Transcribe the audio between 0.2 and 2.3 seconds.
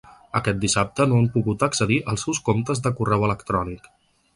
Aquest dissabte no han pogut accedir als